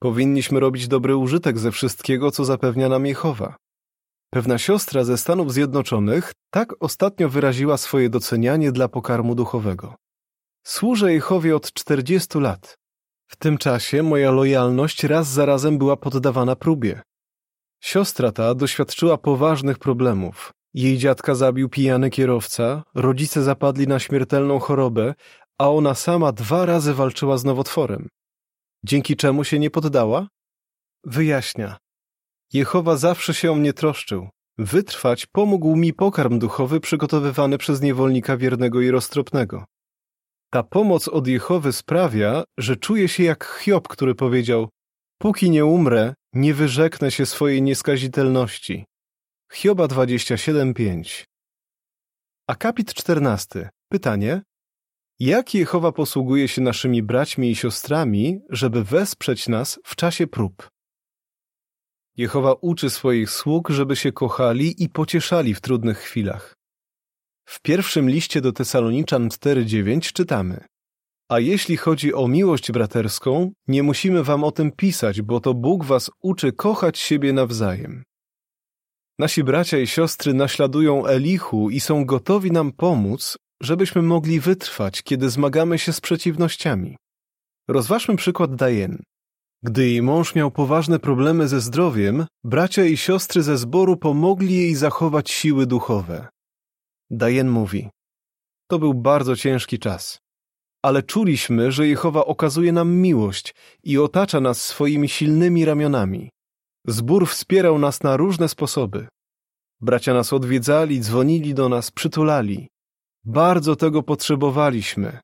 Powinniśmy 0.01 0.59
robić 0.59 0.87
dobry 0.87 1.15
użytek 1.15 1.59
ze 1.59 1.71
wszystkiego, 1.71 2.31
co 2.31 2.45
zapewnia 2.45 2.89
nam 2.89 3.05
Jehowa. 3.05 3.55
Pewna 4.29 4.57
siostra 4.57 5.03
ze 5.03 5.17
Stanów 5.17 5.53
Zjednoczonych 5.53 6.31
tak 6.49 6.75
ostatnio 6.79 7.29
wyraziła 7.29 7.77
swoje 7.77 8.09
docenianie 8.09 8.71
dla 8.71 8.87
pokarmu 8.87 9.35
duchowego. 9.35 9.95
Służę 10.63 11.13
Jehowie 11.13 11.55
od 11.55 11.73
40 11.73 12.39
lat. 12.39 12.77
W 13.27 13.35
tym 13.35 13.57
czasie 13.57 14.03
moja 14.03 14.31
lojalność 14.31 15.03
raz 15.03 15.27
za 15.27 15.45
razem 15.45 15.77
była 15.77 15.97
poddawana 15.97 16.55
próbie. 16.55 17.01
Siostra 17.83 18.31
ta 18.31 18.55
doświadczyła 18.55 19.17
poważnych 19.17 19.79
problemów. 19.79 20.51
Jej 20.73 20.97
dziadka 20.97 21.35
zabił 21.35 21.69
pijany 21.69 22.09
kierowca, 22.09 22.83
rodzice 22.95 23.43
zapadli 23.43 23.87
na 23.87 23.99
śmiertelną 23.99 24.59
chorobę, 24.59 25.13
a 25.57 25.69
ona 25.69 25.95
sama 25.95 26.31
dwa 26.31 26.65
razy 26.65 26.93
walczyła 26.93 27.37
z 27.37 27.45
nowotworem. 27.45 28.07
Dzięki 28.85 29.15
czemu 29.15 29.43
się 29.43 29.59
nie 29.59 29.69
poddała? 29.69 30.27
Wyjaśnia. 31.03 31.77
Jehowa 32.53 32.97
zawsze 32.97 33.33
się 33.33 33.51
o 33.51 33.55
mnie 33.55 33.73
troszczył. 33.73 34.29
Wytrwać 34.57 35.25
pomógł 35.25 35.75
mi 35.75 35.93
pokarm 35.93 36.39
duchowy 36.39 36.79
przygotowywany 36.79 37.57
przez 37.57 37.81
niewolnika 37.81 38.37
wiernego 38.37 38.81
i 38.81 38.91
roztropnego. 38.91 39.65
Ta 40.51 40.63
pomoc 40.63 41.07
od 41.07 41.27
Jehowy 41.27 41.73
sprawia, 41.73 42.43
że 42.57 42.75
czuję 42.75 43.07
się 43.07 43.23
jak 43.23 43.59
Hiob, 43.61 43.87
który 43.87 44.15
powiedział 44.15 44.69
Póki 45.17 45.49
nie 45.49 45.65
umrę, 45.65 46.13
nie 46.33 46.53
wyrzeknę 46.53 47.11
się 47.11 47.25
swojej 47.25 47.61
nieskazitelności. 47.61 48.85
Hioba 49.53 49.85
27:5 49.85 51.25
Akapit 52.47 52.93
14. 52.93 53.69
Pytanie 53.91 54.41
Jak 55.19 55.53
Jehowa 55.53 55.91
posługuje 55.91 56.47
się 56.47 56.61
naszymi 56.61 57.03
braćmi 57.03 57.51
i 57.51 57.55
siostrami, 57.55 58.39
żeby 58.49 58.83
wesprzeć 58.83 59.47
nas 59.47 59.79
w 59.83 59.95
czasie 59.95 60.27
prób? 60.27 60.69
Jehowa 62.17 62.53
uczy 62.61 62.89
swoich 62.89 63.29
sług, 63.29 63.69
żeby 63.69 63.95
się 63.95 64.11
kochali 64.11 64.83
i 64.83 64.89
pocieszali 64.89 65.53
w 65.53 65.61
trudnych 65.61 65.97
chwilach. 65.97 66.55
W 67.45 67.61
pierwszym 67.61 68.09
liście 68.09 68.41
do 68.41 68.51
Tesaloniczan 68.51 69.29
4:9 69.29 70.13
czytamy: 70.13 70.65
A 71.29 71.39
jeśli 71.39 71.77
chodzi 71.77 72.13
o 72.13 72.27
miłość 72.27 72.71
braterską, 72.71 73.51
nie 73.67 73.83
musimy 73.83 74.23
wam 74.23 74.43
o 74.43 74.51
tym 74.51 74.71
pisać, 74.71 75.21
bo 75.21 75.39
to 75.39 75.53
Bóg 75.53 75.85
was 75.85 76.11
uczy 76.21 76.53
kochać 76.53 76.99
siebie 76.99 77.33
nawzajem. 77.33 78.03
Nasi 79.19 79.43
bracia 79.43 79.77
i 79.77 79.87
siostry 79.87 80.33
naśladują 80.33 81.05
Elichu 81.05 81.69
i 81.69 81.79
są 81.79 82.05
gotowi 82.05 82.51
nam 82.51 82.71
pomóc, 82.71 83.37
żebyśmy 83.61 84.01
mogli 84.01 84.39
wytrwać, 84.39 85.03
kiedy 85.03 85.29
zmagamy 85.29 85.79
się 85.79 85.93
z 85.93 86.01
przeciwnościami. 86.01 86.97
Rozważmy 87.67 88.15
przykład 88.15 88.55
Dajen. 88.55 89.03
Gdy 89.63 89.87
jej 89.87 90.01
mąż 90.01 90.35
miał 90.35 90.51
poważne 90.51 90.99
problemy 90.99 91.47
ze 91.47 91.61
zdrowiem, 91.61 92.25
bracia 92.43 92.85
i 92.85 92.97
siostry 92.97 93.43
ze 93.43 93.57
zboru 93.57 93.97
pomogli 93.97 94.55
jej 94.55 94.75
zachować 94.75 95.31
siły 95.31 95.65
duchowe. 95.65 96.27
Dajen 97.09 97.49
mówi: 97.49 97.89
To 98.67 98.79
był 98.79 98.93
bardzo 98.93 99.35
ciężki 99.35 99.79
czas, 99.79 100.19
ale 100.83 101.03
czuliśmy, 101.03 101.71
że 101.71 101.87
Jehowa 101.87 102.25
okazuje 102.25 102.71
nam 102.71 102.95
miłość 102.95 103.55
i 103.83 103.97
otacza 103.97 104.39
nas 104.39 104.61
swoimi 104.61 105.09
silnymi 105.09 105.65
ramionami. 105.65 106.29
Zbór 106.87 107.27
wspierał 107.27 107.79
nas 107.79 108.03
na 108.03 108.17
różne 108.17 108.49
sposoby. 108.49 109.07
Bracia 109.81 110.13
nas 110.13 110.33
odwiedzali, 110.33 110.99
dzwonili 110.99 111.53
do 111.53 111.69
nas, 111.69 111.91
przytulali. 111.91 112.67
Bardzo 113.25 113.75
tego 113.75 114.03
potrzebowaliśmy. 114.03 115.19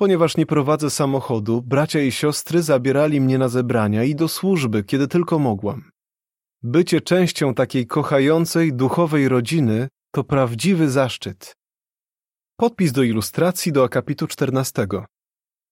Ponieważ 0.00 0.36
nie 0.36 0.46
prowadzę 0.46 0.90
samochodu, 0.90 1.62
bracia 1.62 2.00
i 2.00 2.12
siostry 2.12 2.62
zabierali 2.62 3.20
mnie 3.20 3.38
na 3.38 3.48
zebrania 3.48 4.04
i 4.04 4.14
do 4.14 4.28
służby, 4.28 4.84
kiedy 4.84 5.08
tylko 5.08 5.38
mogłam. 5.38 5.90
Bycie 6.62 7.00
częścią 7.00 7.54
takiej 7.54 7.86
kochającej, 7.86 8.72
duchowej 8.72 9.28
rodziny 9.28 9.88
to 10.14 10.24
prawdziwy 10.24 10.90
zaszczyt. 10.90 11.54
Podpis 12.56 12.92
do 12.92 13.02
ilustracji 13.02 13.72
do 13.72 13.84
akapitu 13.84 14.26
14. 14.26 14.86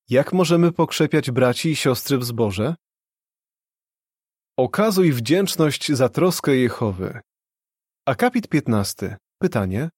Jak 0.09 0.33
możemy 0.33 0.73
pokrzepiać 0.73 1.31
braci 1.31 1.71
i 1.71 1.77
siostry 1.77 2.19
w 2.19 2.25
zborze? 2.25 2.75
Okazuj 4.57 5.13
wdzięczność 5.13 5.93
za 5.93 6.09
troskę 6.09 6.57
Jehowy. 6.57 7.21
Akapit 8.07 8.49
15. 8.49 9.17
Pytanie. 9.39 9.91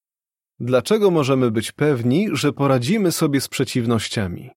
Dlaczego 0.60 1.10
możemy 1.10 1.50
być 1.50 1.72
pewni, 1.72 2.28
że 2.32 2.52
poradzimy 2.52 3.12
sobie 3.12 3.40
z 3.40 3.48
przeciwnościami? 3.48 4.50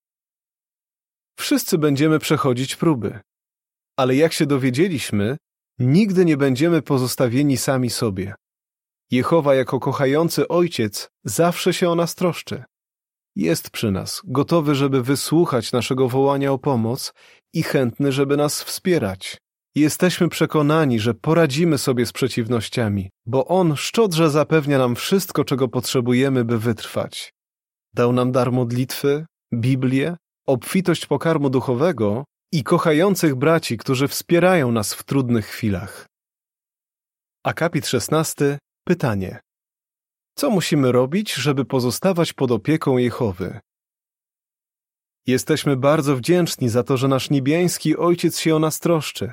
Wszyscy 1.38 1.78
będziemy 1.78 2.18
przechodzić 2.18 2.76
próby. 2.76 3.20
Ale 3.96 4.16
jak 4.16 4.32
się 4.32 4.46
dowiedzieliśmy, 4.46 5.36
nigdy 5.78 6.24
nie 6.24 6.36
będziemy 6.36 6.82
pozostawieni 6.82 7.56
sami 7.56 7.90
sobie. 7.90 8.34
Jehowa 9.10 9.54
jako 9.54 9.80
kochający 9.80 10.48
ojciec 10.48 11.08
zawsze 11.24 11.72
się 11.72 11.90
o 11.90 11.94
nas 11.94 12.14
troszczy. 12.14 12.64
Jest 13.36 13.70
przy 13.70 13.90
nas, 13.90 14.22
gotowy, 14.24 14.74
żeby 14.74 15.02
wysłuchać 15.02 15.72
naszego 15.72 16.08
wołania 16.08 16.52
o 16.52 16.58
pomoc 16.58 17.12
i 17.52 17.62
chętny, 17.62 18.12
żeby 18.12 18.36
nas 18.36 18.62
wspierać. 18.62 19.36
Jesteśmy 19.76 20.28
przekonani, 20.28 21.00
że 21.00 21.14
poradzimy 21.14 21.78
sobie 21.78 22.06
z 22.06 22.12
przeciwnościami, 22.12 23.10
bo 23.26 23.46
On 23.46 23.76
szczodrze 23.76 24.30
zapewnia 24.30 24.78
nam 24.78 24.96
wszystko, 24.96 25.44
czego 25.44 25.68
potrzebujemy, 25.68 26.44
by 26.44 26.58
wytrwać. 26.58 27.32
Dał 27.94 28.12
nam 28.12 28.32
dar 28.32 28.52
modlitwy, 28.52 29.26
Biblię, 29.54 30.16
obfitość 30.46 31.06
pokarmu 31.06 31.50
duchowego 31.50 32.24
i 32.52 32.62
kochających 32.62 33.34
braci, 33.34 33.76
którzy 33.76 34.08
wspierają 34.08 34.72
nas 34.72 34.94
w 34.94 35.02
trudnych 35.02 35.46
chwilach. 35.46 36.06
Akapit 37.44 37.86
16. 37.86 38.58
Pytanie. 38.84 39.40
Co 40.34 40.50
musimy 40.50 40.92
robić, 40.92 41.34
żeby 41.34 41.64
pozostawać 41.64 42.32
pod 42.32 42.50
opieką 42.50 42.98
Jehowy? 42.98 43.60
Jesteśmy 45.26 45.76
bardzo 45.76 46.16
wdzięczni 46.16 46.68
za 46.68 46.82
to, 46.82 46.96
że 46.96 47.08
nasz 47.08 47.30
niebiański 47.30 47.96
Ojciec 47.96 48.38
się 48.38 48.56
o 48.56 48.58
nas 48.58 48.80
troszczy. 48.80 49.32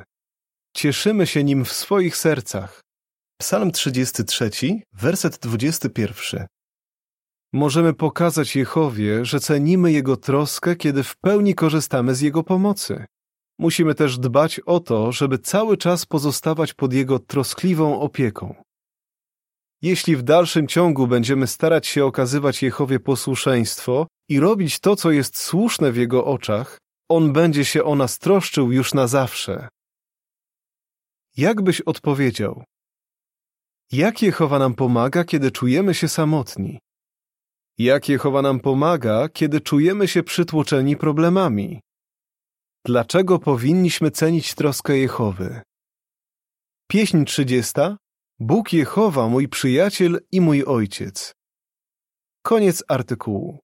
Cieszymy 0.74 1.28
się 1.28 1.44
nim 1.44 1.66
w 1.66 1.72
swoich 1.72 2.18
sercach. 2.18 2.82
Psalm 3.38 3.72
33, 3.72 4.50
werset 4.94 5.38
21. 5.38 6.48
Możemy 7.54 7.94
pokazać 7.94 8.56
Jehowie, 8.56 9.26
że 9.26 9.40
cenimy 9.40 9.92
Jego 9.92 10.18
troskę, 10.18 10.76
kiedy 10.76 11.04
w 11.04 11.18
pełni 11.18 11.56
korzystamy 11.56 12.16
z 12.16 12.22
Jego 12.22 12.44
pomocy. 12.44 13.06
Musimy 13.60 13.96
też 13.96 14.18
dbać 14.18 14.60
o 14.60 14.80
to, 14.80 15.12
żeby 15.12 15.40
cały 15.40 15.78
czas 15.78 16.06
pozostawać 16.06 16.74
pod 16.74 16.94
Jego 16.94 17.20
troskliwą 17.20 18.00
opieką. 18.00 18.56
Jeśli 19.82 20.16
w 20.16 20.24
dalszym 20.24 20.68
ciągu 20.68 21.08
będziemy 21.08 21.48
starać 21.48 21.88
się 21.88 22.06
okazywać 22.06 22.64
Jehowie 22.64 23.00
posłuszeństwo 23.00 24.08
i 24.30 24.40
robić 24.40 24.80
to, 24.80 24.96
co 24.96 25.12
jest 25.12 25.38
słuszne 25.38 25.92
w 25.92 25.98
Jego 25.98 26.26
oczach, 26.26 26.78
On 27.10 27.34
będzie 27.34 27.66
się 27.66 27.84
o 27.84 27.96
nas 27.96 28.20
troszczył 28.20 28.72
już 28.72 28.94
na 28.94 29.08
zawsze. 29.08 29.70
Jak 31.38 31.62
byś 31.62 31.82
odpowiedział? 31.82 32.63
Jak 33.91 34.22
Jehowa 34.22 34.60
nam 34.60 34.74
pomaga, 34.74 35.24
kiedy 35.24 35.52
czujemy 35.52 35.94
się 35.94 36.08
samotni? 36.08 36.80
Jak 37.78 38.10
Jehowa 38.10 38.41
nam 38.41 38.60
pomaga, 38.60 39.30
kiedy 39.30 39.62
czujemy 39.62 40.08
się 40.08 40.24
przytłoczeni 40.24 40.98
problemami? 40.98 41.82
Dlaczego 42.86 43.39
powinniśmy 43.39 44.12
cenić 44.12 44.56
troskę 44.56 44.98
Jehowy? 44.98 45.62
Pieśń 46.88 47.24
30. 47.26 47.74
Bóg 48.39 48.74
Jehowa, 48.74 49.28
mój 49.28 49.48
przyjaciel 49.48 50.20
i 50.32 50.41
mój 50.41 50.65
ojciec. 50.65 51.34
Koniec 52.44 52.84
artykułu. 52.88 53.60